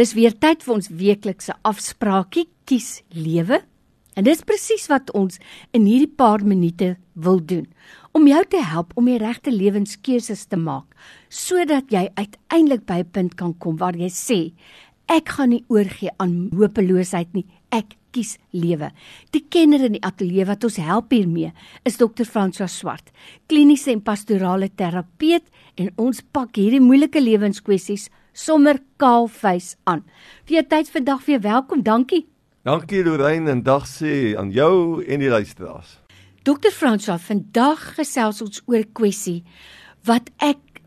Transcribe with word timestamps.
Dis 0.00 0.14
weer 0.16 0.32
tyd 0.32 0.62
vir 0.64 0.72
ons 0.78 0.86
weeklikse 0.96 1.52
afspraakie 1.68 2.46
kies 2.64 3.02
lewe. 3.12 3.58
En 4.16 4.24
dis 4.24 4.40
presies 4.48 4.86
wat 4.88 5.10
ons 5.12 5.36
in 5.76 5.84
hierdie 5.84 6.08
paar 6.08 6.40
minute 6.40 6.94
wil 7.12 7.40
doen 7.44 7.66
om 8.16 8.24
jou 8.26 8.40
te 8.48 8.62
help 8.64 8.94
om 8.98 9.06
die 9.06 9.18
regte 9.20 9.52
lewenskeuses 9.52 10.46
te 10.50 10.56
maak 10.58 10.96
sodat 11.28 11.92
jy 11.92 12.08
uiteindelik 12.16 12.86
by 12.88 12.98
'n 13.04 13.12
punt 13.12 13.36
kan 13.36 13.52
kom 13.54 13.76
waar 13.76 13.94
jy 13.94 14.08
sê 14.08 14.40
ek 15.06 15.28
gaan 15.36 15.50
nie 15.50 15.64
oorgee 15.68 16.10
aan 16.18 16.48
hopeloosheid 16.50 17.34
nie 17.34 17.46
ek 17.70 17.96
kies 18.10 18.38
lewe. 18.52 18.90
Die 19.30 19.44
kenner 19.48 19.84
in 19.84 19.92
die 19.92 20.02
ateljee 20.02 20.46
wat 20.46 20.64
ons 20.64 20.76
help 20.76 21.12
hiermee 21.12 21.52
is 21.84 21.96
dokter 21.96 22.24
François 22.24 22.70
Swart, 22.70 23.12
kliniese 23.46 23.92
en 23.92 24.00
pastorale 24.00 24.68
terapeut 24.68 25.44
en 25.76 25.92
ons 25.96 26.22
pak 26.32 26.56
hierdie 26.56 26.80
moeilike 26.80 27.20
lewenskwessies 27.20 28.08
sommer 28.32 28.78
kaalvuis 28.96 29.76
aan. 29.84 30.04
Vir 30.44 30.60
jou 30.60 30.66
tyd 30.66 30.90
vandag 30.90 31.24
weer 31.26 31.40
welkom. 31.40 31.82
Dankie. 31.82 32.26
Dankie 32.62 33.04
Lorraine 33.04 33.50
en 33.50 33.62
dag 33.62 33.86
sê 33.88 34.36
aan 34.36 34.50
jou 34.52 35.04
en 35.04 35.20
die 35.20 35.30
luisteraars. 35.32 35.98
Dokter 36.44 36.72
François, 36.72 37.20
vandag 37.20 37.94
gesels 37.98 38.42
ons 38.42 38.62
oor 38.66 38.80
'n 38.80 38.92
kwessie 38.92 39.44
wat 40.04 40.30
ek 40.38 40.82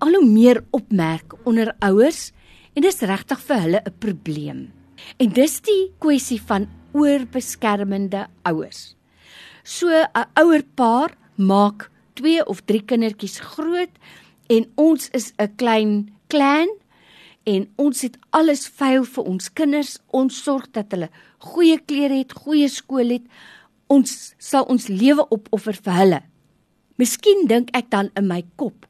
al 0.00 0.12
hoe 0.12 0.26
meer 0.26 0.64
opmerk 0.70 1.34
onder 1.44 1.72
ouers 1.80 2.32
en 2.74 2.82
dis 2.82 3.00
regtig 3.00 3.40
vir 3.40 3.60
hulle 3.60 3.80
'n 3.84 3.98
probleem. 3.98 4.72
En 5.18 5.28
dis 5.28 5.60
die 5.60 5.92
kwessie 5.98 6.40
van 6.40 6.68
oorbeskermende 6.92 8.26
ouers. 8.44 8.96
So 9.64 9.88
'n 9.88 10.26
ouer 10.34 10.62
paar 10.74 11.10
maak 11.36 11.90
2 12.14 12.46
of 12.46 12.60
3 12.64 12.84
kindertjies 12.84 13.40
groot 13.40 13.92
en 14.48 14.72
ons 14.74 15.08
is 15.12 15.32
'n 15.38 15.56
klein 15.56 16.15
klan 16.28 16.70
en 17.46 17.66
ons 17.78 18.02
het 18.02 18.16
alles 18.30 18.66
veil 18.68 19.04
vir 19.04 19.28
ons 19.30 19.50
kinders. 19.52 19.98
Ons 20.10 20.42
sorg 20.42 20.70
dat 20.74 20.90
hulle 20.94 21.10
goeie 21.38 21.78
klere 21.78 22.18
het, 22.22 22.34
goeie 22.34 22.68
skool 22.68 23.14
het. 23.14 23.26
Ons 23.86 24.34
sal 24.42 24.66
ons 24.72 24.88
lewe 24.90 25.26
opoffer 25.30 25.78
vir 25.86 25.98
hulle. 26.00 26.20
Miskien 26.98 27.46
dink 27.46 27.70
ek 27.76 27.90
dan 27.92 28.10
in 28.16 28.26
my 28.26 28.40
kop, 28.56 28.86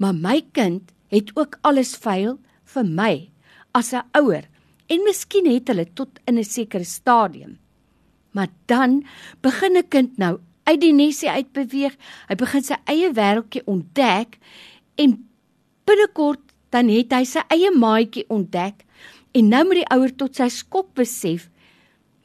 maar 0.00 0.16
my 0.16 0.40
kind 0.56 0.90
het 1.12 1.30
ook 1.36 1.58
alles 1.68 1.92
veil 2.00 2.38
vir 2.74 2.84
my 2.84 3.30
as 3.76 3.92
'n 3.92 4.02
ouer 4.16 4.48
en 4.88 5.04
miskien 5.04 5.46
het 5.46 5.68
hulle 5.68 5.86
tot 5.94 6.18
in 6.26 6.38
'n 6.38 6.44
sekere 6.44 6.84
stadium. 6.84 7.58
Maar 8.32 8.48
dan 8.66 9.04
begin 9.40 9.76
'n 9.76 9.88
kind 9.88 10.18
nou 10.18 10.40
uit 10.64 10.80
die 10.80 10.92
nesie 10.92 11.30
uitbeweeg. 11.30 11.96
Hy 12.28 12.34
begin 12.34 12.62
sy 12.62 12.76
eie 12.84 13.12
wêreldjie 13.12 13.64
ontdek 13.66 14.38
en 14.94 15.28
binnekort 15.84 16.51
dan 16.72 16.90
het 16.92 17.14
hy 17.14 17.24
sy 17.28 17.44
eie 17.52 17.70
maatjie 17.74 18.26
ontdek 18.32 18.84
en 19.38 19.48
nou 19.52 19.62
moet 19.68 19.82
die 19.82 19.90
ouer 19.94 20.12
tot 20.16 20.36
sy 20.40 20.48
skok 20.52 20.92
besef 20.98 21.48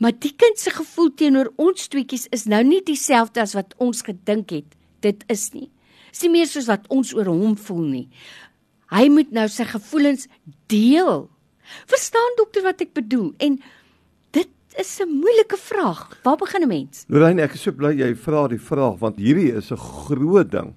maar 0.02 0.14
die 0.14 0.34
kind 0.38 0.60
se 0.62 0.74
gevoel 0.74 1.14
teenoor 1.20 1.52
ons 1.58 1.88
tweetjies 1.94 2.28
is 2.36 2.46
nou 2.50 2.64
nie 2.64 2.84
dieselfde 2.86 3.42
as 3.44 3.56
wat 3.58 3.74
ons 3.84 4.04
gedink 4.08 4.54
het 4.56 4.78
dit 5.06 5.26
is 5.34 5.50
nie 5.54 5.70
is 6.12 6.24
nie 6.26 6.34
meer 6.40 6.52
soos 6.52 6.70
wat 6.72 6.88
ons 6.94 7.16
oor 7.18 7.32
hom 7.32 7.58
voel 7.70 7.88
nie 7.88 8.08
hy 8.94 9.08
moet 9.12 9.34
nou 9.36 9.48
sy 9.52 9.68
gevoelens 9.68 10.30
deel 10.72 11.28
Verstaan 11.84 12.38
dokter 12.40 12.64
wat 12.64 12.80
ek 12.80 12.94
bedoel? 12.96 13.34
En 13.44 13.58
is 14.78 15.00
'n 15.02 15.10
moeilike 15.10 15.58
vraag. 15.58 16.20
Waar 16.24 16.36
begin 16.36 16.62
'n 16.62 16.68
mens? 16.68 17.04
Lorraine, 17.08 17.42
ek 17.42 17.54
is 17.54 17.62
so 17.62 17.72
bly 17.72 17.94
jy 17.94 18.16
vra 18.16 18.48
die 18.48 18.62
vraag 18.62 19.00
want 19.00 19.18
hierdie 19.18 19.56
is 19.56 19.72
'n 19.72 19.78
groot 19.78 20.52
ding 20.52 20.76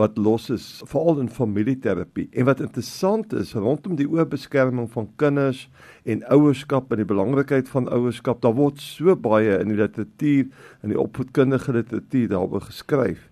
wat 0.00 0.16
los 0.16 0.50
is 0.50 0.66
veral 0.88 1.20
in 1.20 1.28
familieterapie. 1.28 2.28
En 2.32 2.44
wat 2.48 2.60
interessant 2.60 3.32
is 3.32 3.52
rondom 3.52 3.96
die 3.96 4.08
oorbeskerming 4.08 4.88
van 4.92 5.10
kinders 5.16 5.66
en 6.04 6.24
ouerskap 6.32 6.92
en 6.92 7.02
die 7.02 7.08
belangrikheid 7.08 7.68
van 7.68 7.90
ouerskap, 7.92 8.40
daar 8.42 8.56
word 8.56 8.80
so 8.80 9.16
baie 9.16 9.58
in 9.58 9.68
die 9.68 9.76
literatuur 9.76 10.48
en 10.80 10.94
die 10.94 11.00
opvoedkundige 11.00 11.76
literatuur 11.76 12.32
daaroor 12.32 12.64
geskryf 12.70 13.28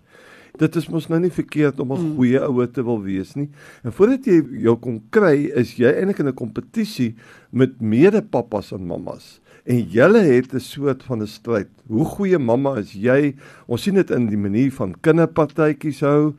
dit 0.59 0.75
is 0.75 0.87
mos 0.91 1.07
nou 1.09 1.19
nie 1.21 1.31
verkeerd 1.33 1.79
om 1.79 1.93
'n 1.93 1.99
mm. 1.99 2.15
goeie 2.15 2.39
ouer 2.39 2.71
te 2.71 2.83
wil 2.83 3.01
wees 3.01 3.33
nie. 3.35 3.49
En 3.83 3.91
voordat 3.91 4.25
jy 4.25 4.41
jou 4.65 4.75
kon 4.77 5.01
kry, 5.09 5.49
is 5.55 5.75
jy 5.77 5.89
eintlik 5.89 6.19
in 6.19 6.27
'n 6.27 6.33
kompetisie 6.33 7.15
met 7.49 7.81
medepappas 7.81 8.71
en 8.71 8.85
mammas. 8.85 9.39
En 9.63 9.81
julle 9.93 10.19
het 10.19 10.53
'n 10.53 10.59
soort 10.59 11.03
van 11.03 11.21
'n 11.21 11.27
stryd. 11.27 11.67
Hoe 11.87 12.05
goeie 12.05 12.39
mamma 12.39 12.75
is 12.77 12.93
jy? 12.93 13.35
Ons 13.65 13.81
sien 13.81 13.93
dit 13.93 14.09
in 14.11 14.27
die 14.27 14.37
manier 14.37 14.71
van 14.71 14.95
kinderpartytjies 15.01 15.99
hou. 15.99 16.33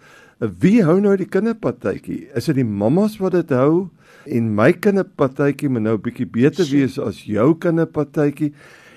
Wie 0.59 0.83
hou 0.83 1.01
nou 1.01 1.17
die 1.17 1.29
kinderpartytjie? 1.29 2.29
Is 2.35 2.45
dit 2.45 2.55
die 2.55 2.65
mammas 2.65 3.17
wat 3.19 3.33
dit 3.33 3.51
hou? 3.51 3.89
En 4.27 4.55
my 4.55 4.73
kinderpartytjie 4.73 5.69
moet 5.69 5.83
nou 5.83 5.97
'n 5.97 6.01
bietjie 6.01 6.27
beter 6.27 6.65
wees 6.71 6.99
as 6.99 7.25
jou 7.25 7.55
kinderpartytjie. 7.59 8.53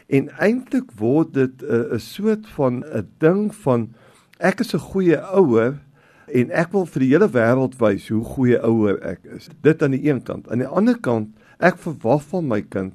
En 0.07 0.29
eintlik 0.39 0.91
word 0.97 1.33
dit 1.33 1.61
'n 1.61 1.99
soort 1.99 2.47
van 2.47 2.83
'n 2.83 3.07
ding 3.17 3.55
van 3.55 3.89
Ek 4.39 4.59
is 4.59 4.73
'n 4.75 4.79
goeie 4.79 5.17
ouer 5.31 5.79
en 6.27 6.51
ek 6.51 6.71
wil 6.71 6.85
vir 6.85 6.99
die 6.99 7.09
hele 7.09 7.29
wêreld 7.31 7.77
wys 7.79 8.09
hoe 8.09 8.23
goeie 8.23 8.59
ouer 8.59 8.99
ek 8.99 9.19
is. 9.23 9.47
Dit 9.61 9.83
aan 9.83 9.91
die 9.91 10.09
een 10.09 10.23
kant. 10.23 10.49
Aan 10.51 10.59
die 10.59 10.67
ander 10.67 10.99
kant, 10.99 11.29
ek 11.59 11.77
verwag 11.77 12.23
van 12.23 12.47
my 12.47 12.61
kind 12.61 12.93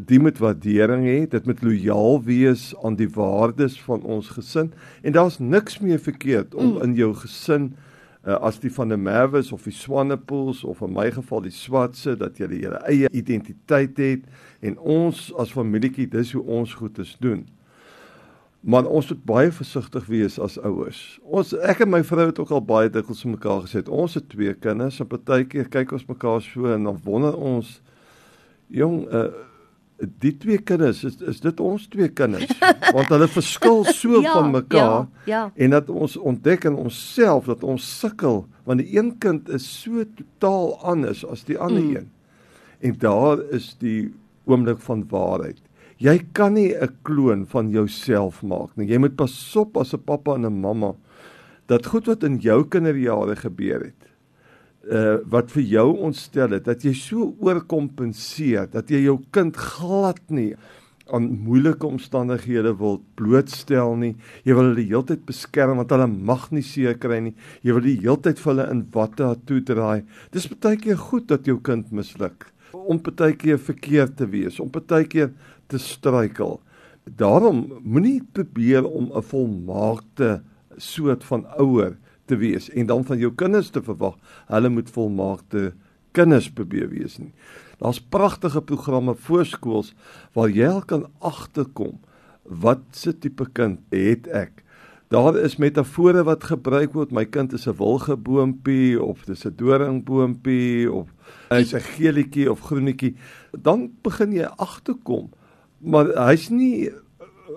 die 0.00 0.20
moet 0.20 0.38
waardering 0.38 1.04
hê, 1.06 1.20
dit 1.28 1.46
moet 1.46 1.62
lojaal 1.62 2.20
wees 2.24 2.70
aan 2.82 2.96
die 2.96 3.10
waardes 3.10 3.78
van 3.82 4.02
ons 4.02 4.32
gesin 4.36 4.72
en 5.02 5.16
daar's 5.16 5.38
niks 5.38 5.80
meer 5.80 6.00
verkeerd 6.00 6.54
om 6.54 6.76
mm. 6.76 6.82
in 6.86 6.94
jou 6.98 7.12
gesin 7.22 7.72
uh, 8.26 8.38
as 8.40 8.60
die 8.62 8.70
van 8.72 8.92
die 8.92 9.00
Merwes 9.00 9.52
of 9.52 9.66
die 9.66 9.74
Swanepoels 9.74 10.62
of 10.64 10.82
in 10.84 10.94
my 10.94 11.08
geval 11.14 11.42
die 11.44 11.54
Swatse 11.54 12.14
dat 12.18 12.38
jy 12.40 12.50
jou 12.62 12.74
eie 12.86 13.10
identiteit 13.10 13.98
het 14.00 14.28
en 14.62 14.78
ons 14.78 15.30
as 15.40 15.54
familietjie 15.54 16.08
dis 16.10 16.34
hoe 16.36 16.44
ons 16.60 16.74
goed 16.78 16.98
is 17.02 17.16
doen. 17.20 17.44
Maar 18.62 18.86
ons 18.86 19.08
moet 19.10 19.22
baie 19.26 19.50
versigtig 19.50 20.04
wees 20.06 20.38
as 20.38 20.54
ouers. 20.62 21.00
Ons 21.26 21.50
ek 21.66 21.82
en 21.82 21.90
my 21.90 22.04
vrou 22.06 22.28
het 22.28 22.38
ook 22.38 22.52
al 22.54 22.62
baie 22.62 22.90
dikwels 22.94 23.24
met 23.26 23.40
mekaar 23.40 23.64
gesê, 23.64 23.82
ons 23.90 24.14
het 24.14 24.28
twee 24.30 24.54
kinders, 24.54 25.00
en 25.02 25.08
partykeer 25.10 25.66
kyk 25.72 25.96
ons 25.98 26.06
mekaar 26.06 26.38
so 26.46 26.70
en 26.70 26.86
dan 26.86 27.00
wonder 27.02 27.34
ons 27.34 27.80
jong, 28.70 29.02
uh, 29.10 29.26
die 29.98 30.36
twee 30.36 30.58
kinders, 30.58 31.04
is 31.04 31.16
is 31.20 31.40
dit 31.40 31.60
ons 31.60 31.86
twee 31.88 32.08
kinders? 32.08 32.50
Want 32.96 33.08
hulle 33.08 33.28
verskil 33.28 33.84
so 33.84 34.20
ja, 34.20 34.32
van 34.32 34.50
mekaar. 34.50 35.06
Ja, 35.24 35.24
ja. 35.24 35.42
En 35.54 35.70
dat 35.70 35.90
ons 35.90 36.16
ontdek 36.16 36.64
in 36.64 36.74
onsself 36.74 37.44
dat 37.50 37.62
ons 37.64 37.86
sukkel 37.98 38.46
want 38.64 38.78
die 38.78 38.94
een 38.94 39.16
kind 39.18 39.48
is 39.50 39.64
so 39.82 40.04
totaal 40.04 40.76
anders 40.86 41.24
as 41.26 41.42
die 41.48 41.58
ander 41.58 41.82
mm. 41.82 41.96
een. 41.96 42.10
En 42.78 42.98
daar 42.98 43.42
is 43.50 43.72
die 43.80 44.12
oomblik 44.46 44.78
van 44.86 45.02
waarheid. 45.10 45.58
Jy 46.02 46.18
kan 46.32 46.54
nie 46.54 46.74
'n 46.74 46.96
kloon 47.02 47.46
van 47.46 47.70
jouself 47.70 48.42
maak 48.42 48.76
nie. 48.76 48.86
Jy 48.86 48.98
moet 48.98 49.16
pasop 49.16 49.76
as 49.76 49.94
'n 49.94 50.02
pappa 50.04 50.34
en 50.34 50.46
'n 50.46 50.60
mamma 50.60 50.94
dat 51.66 51.86
goed 51.86 52.06
wat 52.06 52.22
in 52.22 52.38
jou 52.38 52.64
kinderjare 52.68 53.36
gebeur 53.36 53.80
het. 53.80 54.11
Uh 54.82 55.18
wat 55.30 55.52
vir 55.54 55.62
jou 55.62 55.88
ontstel 56.08 56.56
het 56.56 56.64
dat 56.66 56.82
jy 56.82 56.92
so 56.98 57.32
oorkompenseer 57.38 58.66
dat 58.72 58.90
jy 58.90 59.04
jou 59.04 59.20
kind 59.30 59.56
glad 59.56 60.18
nie 60.28 60.56
aan 61.12 61.28
moeilike 61.44 61.86
omstandighede 61.86 62.72
wil 62.78 63.00
blootstel 63.14 63.96
nie. 64.00 64.14
Jy 64.46 64.54
wil 64.56 64.70
hulle 64.70 64.78
die 64.80 64.88
hele 64.88 65.06
tyd 65.06 65.26
beskerm 65.28 65.78
want 65.82 65.92
hulle 65.92 66.08
mag 66.08 66.48
nie 66.54 66.64
seer 66.66 66.96
kry 66.98 67.20
nie. 67.20 67.34
Jy 67.62 67.76
wil 67.76 67.86
die 67.86 67.98
hele 68.00 68.18
tyd 68.22 68.40
vir 68.40 68.52
hulle 68.52 68.68
in 68.72 68.82
watte 68.94 69.28
toe 69.46 69.60
draai. 69.60 70.02
Dis 70.32 70.48
baie 70.52 70.80
keer 70.80 70.98
goed 70.98 71.28
dat 71.30 71.46
jou 71.46 71.58
kind 71.60 71.92
misluk 71.92 72.48
om 72.72 73.00
baie 73.02 73.34
keer 73.36 73.58
verkeerd 73.60 74.16
te 74.16 74.26
wees, 74.32 74.58
om 74.60 74.70
baie 74.72 75.04
keer 75.04 75.32
te 75.68 75.78
struikel. 75.80 76.60
Daarom 77.04 77.66
moenie 77.82 78.22
probeer 78.32 78.86
om 78.86 79.10
'n 79.12 79.22
volmaakte 79.22 80.42
soort 80.78 81.24
van 81.24 81.46
ouer 81.58 81.96
te 82.26 82.36
wees 82.36 82.70
en 82.70 82.86
dan 82.86 83.04
van 83.04 83.18
jou 83.18 83.32
kinders 83.34 83.70
te 83.70 83.82
verwag 83.82 84.16
hulle 84.50 84.70
moet 84.72 84.90
volmaakte 84.90 85.72
kinders 86.12 86.50
probeer 86.52 86.90
wees 86.92 87.18
nie. 87.18 87.32
Daar's 87.80 88.00
pragtige 88.00 88.62
programme 88.62 89.14
voorskools 89.14 89.94
waar 90.36 90.52
jy 90.52 90.72
kan 90.86 91.06
agterkom 91.18 91.98
wat 92.44 92.82
se 92.90 93.14
tipe 93.18 93.46
kind 93.56 93.80
het 93.94 94.28
ek. 94.28 94.62
Daar 95.12 95.36
is 95.36 95.58
metafore 95.60 96.22
wat 96.24 96.44
gebruik 96.48 96.94
word. 96.96 97.12
My 97.12 97.24
kind 97.24 97.52
is 97.52 97.66
'n 97.66 97.76
wilgeboompie 97.76 99.02
of 99.02 99.24
dis 99.24 99.44
'n 99.44 99.56
doringboompie 99.56 100.92
of 100.92 101.08
hy's 101.50 101.74
'n 101.74 101.80
geelietjie 101.80 102.50
of 102.50 102.60
groenetjie. 102.60 103.16
Dan 103.52 103.90
begin 104.02 104.32
jy 104.32 104.48
agterkom 104.56 105.30
maar 105.82 106.12
hy's 106.28 106.48
nie 106.52 106.90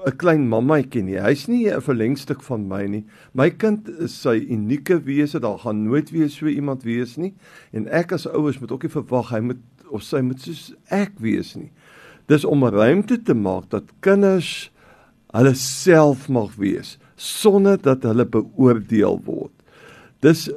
'n 0.06 0.18
klein 0.22 0.48
mammaetjie 0.50 1.02
nie. 1.04 1.18
Hy's 1.18 1.48
nie 1.48 1.66
'n 1.70 1.82
verlengstuk 1.82 2.44
van 2.44 2.68
my 2.68 2.86
nie. 2.86 3.06
My 3.34 3.50
kind 3.50 3.90
is 3.90 4.14
sy 4.14 4.38
unieke 4.50 5.00
wese. 5.06 5.40
Daar 5.40 5.60
gaan 5.60 5.84
nooit 5.84 6.12
weer 6.12 6.30
so 6.30 6.46
iemand 6.46 6.84
wees 6.84 7.18
nie. 7.18 7.34
En 7.74 7.88
ek 7.88 8.12
as 8.12 8.28
ouers 8.28 8.60
moet 8.60 8.72
ook 8.72 8.84
nie 8.84 8.92
verwag 8.92 9.30
hy 9.30 9.40
moet 9.40 9.64
of 9.90 10.04
sy 10.04 10.22
moet 10.22 10.42
soos 10.42 10.74
ek 10.90 11.12
wees 11.20 11.56
nie. 11.56 11.72
Dis 12.28 12.46
om 12.46 12.64
ruimte 12.64 13.22
te 13.24 13.34
maak 13.34 13.70
dat 13.70 13.84
kinders 14.00 14.72
hulle 15.34 15.54
self 15.56 16.30
mag 16.30 16.56
wees 16.56 16.98
sonder 17.16 17.78
dat 17.82 18.04
hulle 18.04 18.26
beoordeel 18.26 19.22
word. 19.26 19.54
Dis 20.22 20.50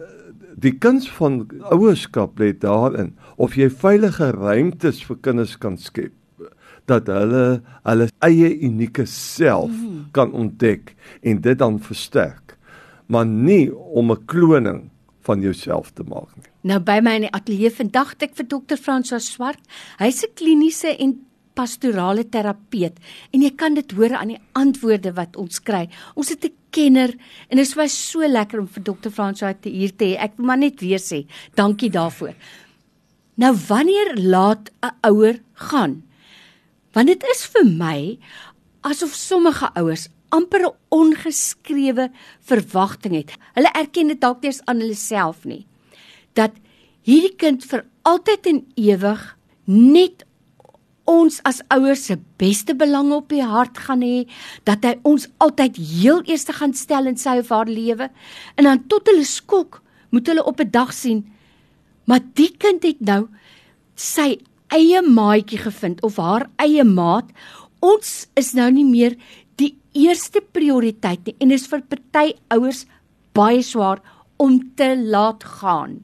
Die 0.58 0.74
kuns 0.74 1.06
van 1.14 1.44
ouerskap 1.70 2.40
lê 2.42 2.50
daarin 2.50 3.12
of 3.38 3.54
jy 3.54 3.68
veilige 3.70 4.32
ruimtes 4.34 5.04
vir 5.06 5.18
kinders 5.22 5.54
kan 5.56 5.76
skep 5.78 6.10
dat 6.88 7.06
hulle 7.06 7.60
hulle 7.82 8.08
eie 8.26 8.50
unieke 8.60 9.06
self 9.06 9.70
mm. 9.70 10.08
kan 10.12 10.32
ontdek 10.32 10.94
en 11.22 11.40
dit 11.40 11.58
dan 11.58 11.78
versterk 11.80 12.48
maar 13.08 13.26
nie 13.26 13.72
om 13.74 14.12
'n 14.12 14.24
kloning 14.24 14.90
van 15.20 15.40
jouself 15.40 15.90
te 15.90 16.02
maak 16.02 16.28
nie. 16.36 16.50
Nou 16.60 16.80
by 16.80 17.00
my 17.02 17.14
in 17.20 17.26
die 17.28 17.36
ateljee 17.36 17.70
vandag 17.70 18.12
het 18.14 18.22
ek 18.22 18.36
vir 18.36 18.48
dokter 18.48 18.76
François 18.76 19.24
Swart. 19.24 19.60
Hy's 19.98 20.22
'n 20.24 20.34
kliniese 20.34 20.96
en 20.96 21.26
pastorale 21.54 22.28
terapeut 22.28 22.96
en 23.32 23.42
jy 23.42 23.50
kan 23.50 23.74
dit 23.74 23.92
hoor 23.92 24.14
aan 24.14 24.28
die 24.28 24.40
antwoorde 24.52 25.12
wat 25.12 25.36
ons 25.36 25.62
kry. 25.62 25.88
Ons 26.14 26.28
het 26.28 26.44
'n 26.44 26.54
kenner 26.70 27.14
en 27.48 27.56
dit 27.56 27.74
was 27.74 28.10
so 28.10 28.20
lekker 28.20 28.60
om 28.60 28.68
vir 28.68 28.82
dokter 28.82 29.10
François 29.10 29.54
te 29.60 29.68
hier 29.68 29.96
te 29.96 30.04
hê. 30.04 30.16
Ek 30.18 30.36
wil 30.36 30.46
maar 30.46 30.58
net 30.58 30.80
weer 30.80 31.00
sê, 31.00 31.26
dankie 31.54 31.90
daarvoor. 31.90 32.34
Nou 33.34 33.56
wanneer 33.68 34.16
laat 34.16 34.70
'n 34.82 34.94
ouer 35.02 35.40
gaan? 35.54 36.07
Want 36.98 37.12
dit 37.12 37.24
is 37.30 37.44
vir 37.54 37.66
my 37.70 37.98
asof 38.82 39.12
sommige 39.14 39.68
ouers 39.78 40.08
amper 40.34 40.66
'n 40.66 40.74
ongeskrewe 40.90 42.10
verwagting 42.42 43.14
het. 43.14 43.30
Hulle 43.54 43.70
erken 43.72 44.08
dit 44.08 44.20
dalk 44.20 44.42
nie 44.42 44.50
eens 44.50 44.64
aan 44.64 44.80
hulle 44.80 44.94
self 44.94 45.44
nie. 45.44 45.66
Dat 46.34 46.50
hierdie 47.02 47.36
kind 47.36 47.64
vir 47.64 47.86
altyd 48.02 48.46
en 48.46 48.66
ewig 48.74 49.36
net 49.64 50.26
ons 51.04 51.40
as 51.42 51.62
ouers 51.68 52.04
se 52.04 52.18
beste 52.36 52.74
belange 52.74 53.14
op 53.14 53.28
die 53.28 53.44
hart 53.44 53.78
gaan 53.78 54.02
hê, 54.02 54.26
dat 54.64 54.84
hy 54.84 54.98
ons 55.02 55.28
altyd 55.38 55.76
heel 55.76 56.22
eerste 56.24 56.52
gaan 56.52 56.74
stel 56.74 57.06
in 57.06 57.16
sy 57.16 57.38
of 57.38 57.48
haar 57.48 57.70
lewe 57.70 58.10
en 58.56 58.64
dan 58.64 58.86
tot 58.88 59.06
hulle 59.06 59.24
skok 59.24 59.82
moet 60.10 60.26
hulle 60.26 60.44
op 60.44 60.60
'n 60.60 60.70
dag 60.70 60.92
sien 60.92 61.24
maar 62.08 62.20
die 62.34 62.52
kind 62.56 62.82
het 62.82 63.00
nou 63.00 63.28
sy 63.94 64.40
eie 64.74 65.02
maatjie 65.02 65.58
gevind 65.58 66.02
of 66.02 66.16
haar 66.16 66.48
eie 66.60 66.84
maat. 66.84 67.28
Ons 67.80 68.26
is 68.36 68.54
nou 68.58 68.70
nie 68.74 68.86
meer 68.86 69.16
eerste 69.98 70.42
prioriteit 70.54 71.26
nie 71.26 71.36
en 71.42 71.54
is 71.54 71.66
vir 71.70 71.82
party 71.90 72.32
ouers 72.54 72.84
baie 73.36 73.62
swaar 73.64 74.02
om 74.38 74.60
te 74.78 74.92
laat 74.98 75.44
gaan. 75.58 75.98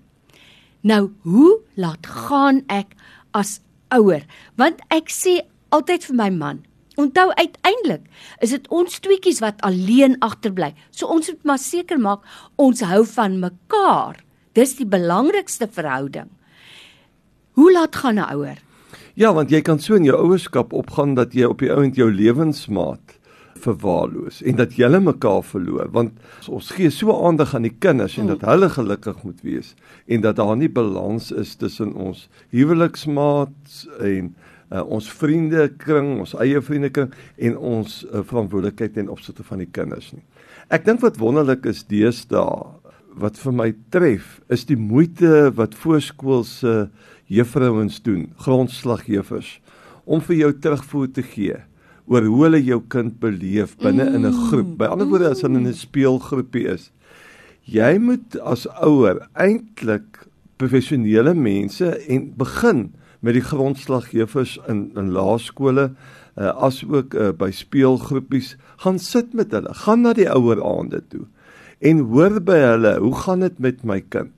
Nou, 0.84 1.14
hoe 1.24 1.52
laat 1.80 2.06
gaan 2.06 2.62
ek 2.68 2.92
as 3.32 3.58
ouer? 3.94 4.24
Want 4.60 4.82
ek 4.92 5.12
sê 5.12 5.40
altyd 5.74 6.06
vir 6.10 6.18
my 6.18 6.30
man, 6.34 6.62
onthou 7.00 7.30
uiteindelik 7.38 8.04
is 8.44 8.52
dit 8.54 8.68
ons 8.74 9.00
tweetjies 9.06 9.40
wat 9.42 9.62
alleen 9.66 10.18
agterbly. 10.22 10.72
So 10.90 11.10
ons 11.10 11.30
moet 11.32 11.48
maar 11.50 11.62
seker 11.62 11.98
maak 11.98 12.26
ons 12.60 12.84
hou 12.84 13.02
van 13.14 13.40
mekaar. 13.42 14.20
Dis 14.54 14.76
die 14.78 14.86
belangrikste 14.86 15.66
verhouding. 15.70 16.30
Hoe 17.54 17.72
laat 17.72 17.96
gaan 17.96 18.14
'n 18.18 18.32
ouer? 18.34 18.58
Ja, 19.14 19.32
want 19.34 19.50
jy 19.50 19.60
kan 19.60 19.78
so 19.78 19.94
in 19.94 20.04
jou 20.04 20.16
ouerskap 20.18 20.72
opgaan 20.72 21.14
dat 21.14 21.32
jy 21.32 21.44
op 21.44 21.58
die 21.58 21.72
ouend 21.72 21.94
jou 21.96 22.10
lewensmaat 22.12 23.18
verwaarloos 23.54 24.42
en 24.42 24.56
dat 24.56 24.74
julle 24.74 25.00
mekaar 25.00 25.42
verloor 25.42 25.88
want 25.94 26.12
ons 26.48 26.70
gee 26.70 26.90
so 26.90 27.14
aandag 27.26 27.54
aan 27.54 27.62
die 27.62 27.76
kinders 27.78 28.18
en 28.18 28.26
dat 28.26 28.40
hulle 28.40 28.68
gelukkig 28.68 29.22
moet 29.22 29.40
wees 29.46 29.74
en 30.06 30.20
dat 30.20 30.36
daar 30.36 30.56
nie 30.56 30.68
balans 30.68 31.30
is 31.30 31.54
tussen 31.54 31.94
ons 31.94 32.28
huweliksmaats 32.50 33.86
en 34.00 34.34
uh, 34.72 34.82
ons 34.82 35.12
vriende 35.12 35.68
kring, 35.78 36.18
ons 36.18 36.34
eie 36.42 36.60
vriende 36.60 36.90
kring 36.90 37.12
en 37.36 37.56
ons 37.56 38.04
uh, 38.10 38.22
verantwoordelikheid 38.26 38.94
ten 38.94 39.08
opsigte 39.08 39.46
van 39.46 39.62
die 39.62 39.70
kinders 39.70 40.10
nie. 40.12 40.24
Ek 40.68 40.84
dink 40.84 41.00
wat 41.04 41.20
wonderlik 41.22 41.66
is 41.70 41.84
deesdae 41.86 42.82
wat 43.14 43.38
vir 43.38 43.54
my 43.54 43.68
tref 43.94 44.40
is 44.52 44.66
die 44.66 44.78
moeite 44.78 45.52
wat 45.54 45.76
voorskoolse 45.78 46.88
juffrouens 47.34 48.00
doen, 48.04 48.28
grondslagjuffers 48.46 49.58
om 50.04 50.20
vir 50.24 50.36
jou 50.36 50.50
terugvoer 50.66 51.12
te 51.16 51.24
gee 51.24 51.60
oor 52.10 52.26
hoe 52.28 52.42
hulle 52.42 52.60
jou 52.60 52.80
kind 52.92 53.16
beleef 53.20 53.76
binne 53.80 54.04
mm. 54.04 54.16
in 54.18 54.26
'n 54.28 54.40
groep. 54.48 54.74
By 54.78 54.90
ander 54.92 55.08
woorde 55.08 55.30
as 55.30 55.42
hulle 55.42 55.58
in 55.58 55.68
'n 55.68 55.74
speelgroepie 55.74 56.66
is. 56.68 56.90
Jy 57.64 57.96
moet 57.98 58.36
as 58.40 58.66
ouer 58.84 59.24
eintlik 59.32 60.26
professionele 60.60 61.34
mense 61.34 61.88
en 62.08 62.34
begin 62.36 62.92
met 63.20 63.34
die 63.34 63.44
grondslagjuffers 63.44 64.58
in 64.68 64.90
in 64.96 65.10
laerskole 65.16 65.94
uh, 66.36 66.52
as 66.60 66.84
ook 66.84 67.14
uh, 67.14 67.32
by 67.32 67.50
speelgroepies 67.50 68.56
gaan 68.84 68.98
sit 68.98 69.32
met 69.34 69.52
hulle, 69.52 69.72
gaan 69.72 70.04
na 70.04 70.12
die 70.12 70.28
ouer 70.28 70.60
aande 70.60 71.00
toe 71.08 71.24
en 71.84 72.00
hoor 72.12 72.40
by 72.40 72.56
hulle, 72.62 72.96
hoe 73.02 73.14
gaan 73.24 73.44
dit 73.44 73.58
met 73.58 73.84
my 73.84 74.00
kind? 74.00 74.32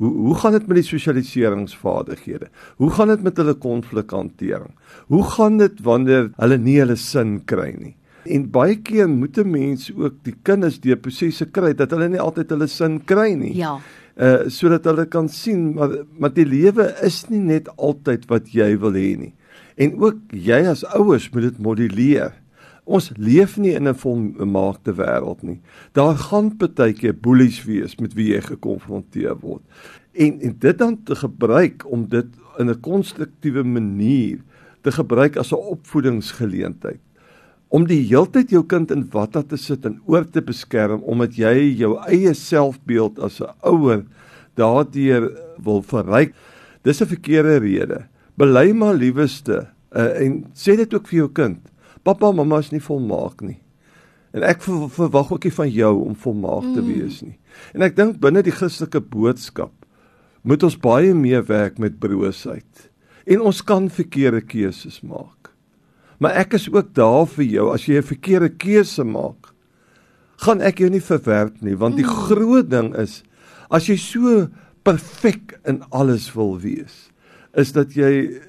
Hoe 0.00 0.10
hoe 0.16 0.34
gaan 0.40 0.54
dit 0.56 0.66
met 0.66 0.78
die 0.80 0.86
sosialiseringsvaardighede? 0.88 2.46
Hoe 2.80 2.90
gaan 2.96 3.10
dit 3.12 3.22
met 3.22 3.36
hulle 3.36 3.54
konflikhantering? 3.60 4.72
Hoe 5.12 5.24
gaan 5.34 5.58
dit 5.60 5.82
wanneer 5.84 6.30
hulle 6.40 6.56
nie 6.58 6.78
hulle 6.80 6.96
sin 6.96 7.42
kry 7.44 7.74
nie? 7.76 7.92
En 8.24 8.46
baie 8.52 8.78
keer 8.80 9.08
moet 9.08 9.36
'n 9.38 9.50
mens 9.50 9.90
ook 9.92 10.14
die 10.24 10.34
kinders 10.42 10.80
deur 10.80 10.96
prosesse 10.96 11.44
kry 11.44 11.74
dat 11.74 11.90
hulle 11.90 12.08
nie 12.08 12.20
altyd 12.20 12.50
hulle 12.50 12.66
sin 12.66 13.04
kry 13.04 13.34
nie. 13.34 13.56
Ja. 13.56 13.76
Uh 14.16 14.48
sodat 14.48 14.84
hulle 14.84 15.06
kan 15.06 15.28
sien 15.28 15.74
maar 15.74 15.90
maar 16.18 16.32
die 16.32 16.48
lewe 16.48 16.94
is 17.02 17.28
nie 17.28 17.44
net 17.44 17.68
altyd 17.76 18.24
wat 18.28 18.48
jy 18.48 18.78
wil 18.78 18.92
hê 18.92 19.16
nie. 19.18 19.34
En 19.76 20.00
ook 20.00 20.32
jy 20.32 20.64
as 20.66 20.84
ouers 20.84 21.30
moet 21.32 21.42
dit 21.42 21.58
moduleer. 21.58 22.39
Ons 22.90 23.12
leef 23.14 23.54
nie 23.56 23.76
in 23.78 23.86
'n 23.86 23.94
volmaakte 23.94 24.92
wêreld 24.98 25.42
nie. 25.42 25.60
Daar 25.94 26.16
gaan 26.18 26.56
partykeer 26.56 27.14
boelies 27.14 27.62
wees 27.64 27.94
met 28.00 28.14
wie 28.14 28.34
jy 28.34 28.40
gekonfronteer 28.40 29.36
word. 29.38 29.62
En 30.12 30.40
en 30.40 30.56
dit 30.58 30.78
dan 30.78 31.02
te 31.04 31.14
gebruik 31.14 31.86
om 31.86 32.08
dit 32.08 32.26
in 32.58 32.70
'n 32.70 32.80
konstruktiewe 32.80 33.62
manier 33.62 34.38
te 34.82 34.92
gebruik 34.92 35.36
as 35.36 35.52
'n 35.52 35.62
opvoedingsgeleentheid. 35.70 37.00
Om 37.68 37.86
die 37.86 38.02
heeltyd 38.02 38.50
jou 38.50 38.64
kind 38.66 38.90
in 38.90 39.06
watter 39.10 39.46
te 39.46 39.56
sit 39.56 39.84
en 39.84 40.00
oor 40.06 40.24
te 40.24 40.42
beskerm 40.42 41.00
omdat 41.02 41.36
jy 41.36 41.76
jou 41.78 41.98
eie 42.08 42.34
selfbeeld 42.34 43.18
as 43.18 43.40
'n 43.40 43.54
ouer 43.62 44.04
daardeur 44.54 45.30
wil 45.62 45.82
verryk. 45.82 46.34
Dis 46.82 47.00
'n 47.00 47.06
verkeerde 47.06 47.56
rede. 47.56 48.06
Bely 48.34 48.72
maar 48.72 48.94
liewerste 48.94 49.68
uh, 49.92 50.20
en 50.20 50.44
sê 50.54 50.76
dit 50.76 50.94
ook 50.94 51.06
vir 51.08 51.16
jou 51.16 51.30
kind. 51.32 51.69
Pappa, 52.04 52.32
mamma 52.32 52.58
is 52.58 52.70
nie 52.72 52.82
volmaak 52.82 53.42
nie. 53.44 53.58
En 54.32 54.44
ek 54.46 54.62
verwag 54.62 55.32
ook 55.34 55.44
nie 55.44 55.54
van 55.54 55.70
jou 55.74 55.92
om 56.04 56.14
volmaak 56.14 56.68
te 56.74 56.82
mm. 56.82 56.88
wees 56.88 57.20
nie. 57.24 57.36
En 57.74 57.82
ek 57.82 57.96
dink 57.98 58.20
binne 58.22 58.44
die 58.46 58.54
Christelike 58.54 59.02
boodskap 59.02 59.74
moet 60.46 60.62
ons 60.64 60.78
baie 60.80 61.12
meer 61.14 61.42
werk 61.48 61.80
met 61.82 61.98
broosheid. 62.00 62.86
En 63.28 63.42
ons 63.50 63.62
kan 63.66 63.90
verkeerde 63.92 64.40
keuses 64.40 65.00
maak. 65.04 65.50
Maar 66.20 66.38
ek 66.44 66.56
is 66.60 66.68
ook 66.70 66.94
daar 66.96 67.26
vir 67.28 67.46
jou 67.48 67.66
as 67.72 67.86
jy 67.88 67.98
'n 67.98 68.12
verkeerde 68.12 68.48
keuse 68.48 69.04
maak. 69.04 69.52
Gaan 70.44 70.60
ek 70.60 70.78
jou 70.78 70.88
nie 70.88 71.04
verwerp 71.04 71.60
nie, 71.60 71.76
want 71.76 71.96
die 71.96 72.06
mm. 72.06 72.16
groot 72.28 72.70
ding 72.70 72.94
is 72.96 73.22
as 73.70 73.86
jy 73.88 73.96
so 73.96 74.48
perfek 74.84 75.60
in 75.64 75.82
alles 75.90 76.32
wil 76.34 76.58
wees, 76.58 77.10
is 77.54 77.72
dat 77.72 77.94
jy 77.94 78.40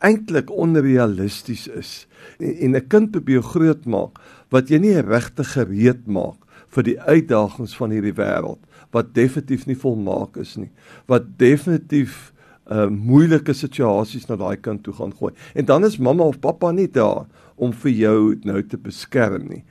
eintlik 0.00 0.50
onrealisties 0.50 1.66
is 1.68 2.06
en 2.38 2.76
'n 2.76 2.88
kind 2.88 3.10
probeer 3.10 3.42
grootmaak 3.42 4.20
wat 4.50 4.68
jy 4.68 4.78
nie 4.78 5.00
regtig 5.00 5.52
gereed 5.52 6.06
maak 6.06 6.38
vir 6.68 6.82
die 6.82 7.00
uitdagings 7.00 7.76
van 7.76 7.90
hierdie 7.90 8.16
wêreld 8.16 8.60
wat 8.92 9.14
definitief 9.14 9.66
nie 9.66 9.76
volmaak 9.76 10.36
is 10.36 10.56
nie 10.56 10.70
wat 11.06 11.38
definitief 11.38 12.32
uh 12.70 12.86
moeilike 12.86 13.52
situasies 13.52 14.28
na 14.28 14.36
daai 14.38 14.56
kind 14.62 14.84
toe 14.86 14.92
gaan 14.94 15.12
gooi. 15.18 15.32
En 15.54 15.64
dan 15.64 15.84
is 15.84 15.98
mamma 15.98 16.24
of 16.24 16.38
pappa 16.40 16.70
nie 16.70 16.86
daar 16.86 17.26
om 17.56 17.72
vir 17.72 17.90
jou 17.90 18.18
nou 18.46 18.62
te 18.62 18.78
beskerm 18.78 19.48
nie 19.48 19.64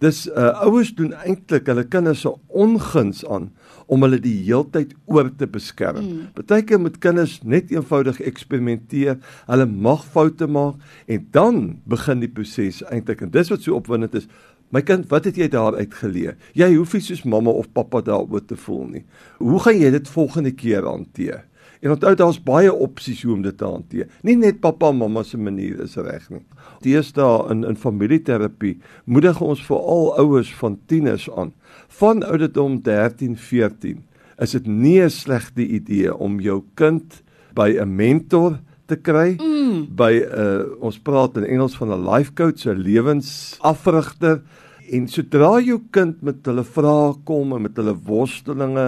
dis 0.00 0.26
uh 0.32 0.52
ouers 0.64 0.92
doen 0.96 1.12
eintlik 1.24 1.68
hulle 1.68 1.84
kinders 1.88 2.24
se 2.24 2.32
onguns 2.48 3.24
aan 3.28 3.50
om 3.90 4.04
hulle 4.06 4.20
die 4.22 4.36
heeltyd 4.46 4.94
oor 5.10 5.28
te 5.36 5.48
beskerm. 5.50 6.04
Mm. 6.04 6.28
Partykeer 6.36 6.80
moet 6.80 7.00
kinders 7.02 7.40
net 7.42 7.72
eenvoudig 7.74 8.20
eksperimenteer. 8.22 9.18
Hulle 9.50 9.66
mag 9.66 10.04
foute 10.14 10.46
maak 10.46 10.78
en 11.10 11.26
dan 11.34 11.60
begin 11.90 12.22
die 12.22 12.30
proses 12.30 12.84
eintlik. 12.86 13.24
En 13.26 13.34
dis 13.34 13.50
wat 13.50 13.66
so 13.66 13.74
opwindend 13.76 14.14
is. 14.22 14.30
My 14.70 14.84
kind, 14.86 15.08
wat 15.10 15.26
het 15.26 15.38
jy 15.40 15.48
daaruit 15.50 15.94
geleer? 15.98 16.36
Jy 16.54 16.68
hoef 16.76 16.94
nie 16.94 17.02
soos 17.02 17.24
mamma 17.26 17.50
of 17.50 17.72
pappa 17.74 18.04
daaroor 18.06 18.44
te 18.46 18.54
voel 18.54 18.84
nie. 18.92 19.04
Hoe 19.42 19.58
gaan 19.64 19.80
jy 19.80 19.90
dit 19.96 20.10
volgende 20.14 20.52
keer 20.54 20.86
hanteer? 20.86 21.42
En 21.80 21.94
onthou 21.94 22.14
daar's 22.14 22.40
baie 22.44 22.72
opsies 22.72 23.22
hoe 23.24 23.34
om 23.34 23.42
dit 23.42 23.56
te 23.56 23.64
hanteer. 23.64 24.08
Nie 24.22 24.36
net 24.36 24.60
pappa 24.60 24.90
en 24.92 24.98
mamma 25.00 25.22
se 25.24 25.38
manier 25.40 25.80
is 25.80 25.96
reg 25.96 26.26
nie. 26.30 26.42
Deesdae 26.84 27.48
in 27.52 27.64
in 27.64 27.76
familieterapie 27.76 28.76
moedig 29.04 29.40
ons 29.40 29.62
veral 29.64 30.12
ouers 30.20 30.52
van 30.60 30.78
tieners 30.86 31.28
aan 31.30 31.54
van 32.00 32.22
ouderdom 32.22 32.80
13, 32.82 33.36
14 33.36 34.04
is 34.40 34.56
dit 34.56 34.66
nie 34.66 35.00
'n 35.02 35.10
slegte 35.10 35.66
idee 35.66 36.14
om 36.16 36.40
jou 36.40 36.62
kind 36.74 37.22
by 37.54 37.76
'n 37.80 37.96
mentor 37.96 38.58
te 38.86 38.96
kry 38.96 39.36
mm. 39.36 39.94
by 39.96 40.12
'n 40.12 40.40
uh, 40.42 40.64
ons 40.80 40.98
praat 40.98 41.36
in 41.36 41.44
Engels 41.44 41.76
van 41.76 41.92
'n 41.92 42.08
life 42.08 42.32
coach, 42.34 42.66
'n 42.66 42.82
lewensafrigter 42.82 44.42
en 44.90 45.06
sodra 45.08 45.60
jou 45.62 45.78
kind 45.94 46.22
met 46.26 46.42
hulle 46.48 46.64
vrae 46.66 47.14
kom 47.28 47.54
en 47.54 47.62
met 47.62 47.76
hulle 47.78 47.94
worstelinge 48.06 48.86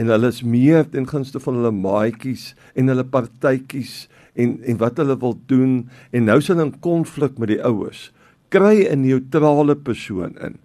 en 0.00 0.12
hulle 0.14 0.32
is 0.32 0.42
meer 0.42 0.86
ten 0.88 1.06
gunste 1.08 1.40
van 1.44 1.60
hulle 1.60 1.74
maatjies 1.76 2.52
en 2.78 2.88
hulle 2.92 3.04
partytjies 3.04 4.06
en 4.34 4.56
en 4.64 4.80
wat 4.80 5.00
hulle 5.02 5.18
wil 5.20 5.36
doen 5.52 5.74
en 6.12 6.28
nou 6.30 6.40
sien 6.40 6.60
'n 6.60 6.80
konflik 6.80 7.38
met 7.38 7.52
die 7.52 7.62
ouers 7.62 8.10
kry 8.48 8.86
'n 8.88 9.02
neutrale 9.02 9.76
persoon 9.76 10.36
in 10.40 10.56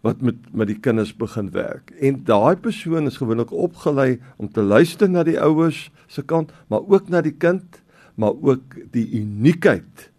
wat 0.00 0.20
met 0.20 0.36
met 0.52 0.66
die 0.70 0.80
kinders 0.80 1.12
begin 1.16 1.50
werk. 1.52 1.92
En 2.00 2.22
daai 2.24 2.56
persoon 2.56 3.06
is 3.06 3.16
gewoonlik 3.20 3.52
opgelei 3.52 4.20
om 4.36 4.48
te 4.48 4.62
luister 4.62 5.10
na 5.10 5.22
die 5.22 5.40
ouers 5.40 5.90
se 6.06 6.22
kant 6.22 6.52
maar 6.68 6.80
ook 6.88 7.08
na 7.08 7.20
die 7.20 7.36
kind 7.36 7.82
maar 8.14 8.32
ook 8.40 8.76
die 8.92 9.06
uniekheid 9.20 10.10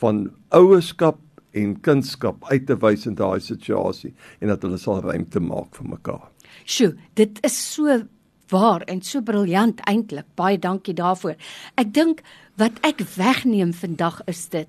van 0.00 0.30
ouerskap 0.48 1.18
en 1.52 1.80
kunskap 1.80 2.44
uit 2.50 2.66
te 2.66 2.76
wys 2.76 3.06
in 3.06 3.14
daai 3.14 3.40
situasie 3.40 4.14
en 4.40 4.48
dat 4.48 4.62
hulle 4.62 4.78
sal 4.78 5.00
ruimte 5.04 5.40
maak 5.40 5.74
vir 5.76 5.88
mekaar. 5.88 6.28
Sjoe, 6.64 6.94
dit 7.14 7.38
is 7.46 7.56
so 7.74 8.02
waar 8.48 8.84
en 8.88 9.02
so 9.04 9.20
briljant 9.20 9.80
eintlik. 9.88 10.26
Baie 10.36 10.58
dankie 10.58 10.94
daarvoor. 10.96 11.36
Ek 11.80 11.92
dink 11.94 12.22
wat 12.60 12.78
ek 12.86 13.02
wegneem 13.16 13.74
vandag 13.76 14.22
is 14.30 14.48
dit 14.48 14.68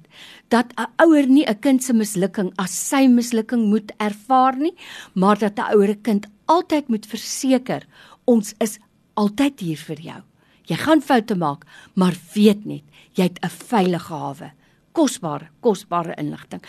dat 0.49 0.73
'n 0.77 0.91
ouer 1.03 1.27
nie 1.27 1.45
'n 1.45 1.59
kind 1.59 1.83
se 1.83 1.93
mislukking 1.93 2.51
as 2.57 2.71
sy 2.71 3.07
mislukking 3.07 3.69
moet 3.69 3.91
ervaar 3.99 4.55
nie, 4.57 4.75
maar 5.13 5.37
dat 5.37 5.57
'n 5.57 5.73
ouer 5.73 5.89
'n 5.89 6.01
kind 6.01 6.27
altyd 6.45 6.89
moet 6.89 7.05
verseker 7.05 7.87
ons 8.25 8.53
is 8.59 8.79
altyd 9.13 9.59
hier 9.59 9.77
vir 9.77 9.99
jou. 10.01 10.21
Jy 10.65 10.75
gaan 10.75 11.01
foute 11.01 11.35
maak, 11.35 11.65
maar 11.95 12.13
weet 12.33 12.65
net, 12.65 12.83
jy 13.13 13.23
het 13.23 13.39
'n 13.41 13.49
veilige 13.49 14.13
hawe 14.13 14.51
kosbare, 14.91 15.47
kosbare 15.59 16.13
inligting. 16.17 16.61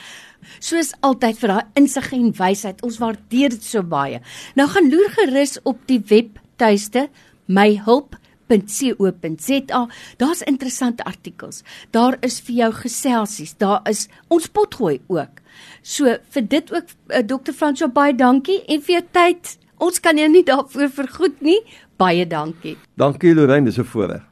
Soos 0.60 0.92
altyd 1.06 1.38
vir 1.40 1.48
daai 1.52 1.66
insig 1.80 2.12
en 2.16 2.32
wysheid. 2.38 2.82
Ons 2.86 3.00
waardeer 3.02 3.50
dit 3.56 3.64
so 3.64 3.82
baie. 3.82 4.20
Nou 4.56 4.68
gaan 4.70 4.90
loer 4.92 5.10
gerus 5.16 5.58
op 5.64 5.78
die 5.90 6.00
webtuiste 6.10 7.02
myhulp.co.za. 7.50 9.82
Daar's 10.16 10.42
interessante 10.42 11.04
artikels. 11.04 11.62
Daar 11.90 12.16
is 12.20 12.40
vir 12.46 12.54
jou 12.54 12.72
geselsies. 12.82 13.56
Daar 13.58 13.80
is 13.90 14.08
ons 14.28 14.48
potgooi 14.48 15.00
ook. 15.08 15.30
So 15.82 16.16
vir 16.34 16.48
dit 16.48 16.72
ook 16.72 16.84
uh, 16.84 16.90
Dr. 17.26 17.52
Fransjo 17.52 17.88
baie 17.92 18.14
dankie 18.16 18.64
en 18.68 18.82
vir 18.82 19.00
jou 19.00 19.06
tyd. 19.12 19.58
Ons 19.80 20.00
kan 20.04 20.18
jou 20.18 20.28
nie 20.28 20.44
daarvoor 20.44 20.90
vergoed 20.92 21.40
nie. 21.44 21.60
Baie 22.00 22.26
dankie. 22.28 22.76
Dankie 23.00 23.34
Lorraine, 23.34 23.64
dis 23.64 23.78
'n 23.78 23.84
voorreg. 23.84 24.22